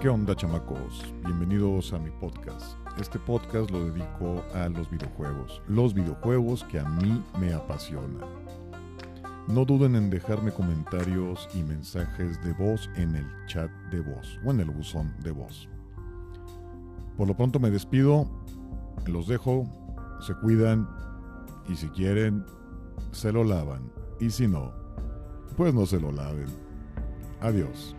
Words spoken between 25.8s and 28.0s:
se lo laven. Adiós.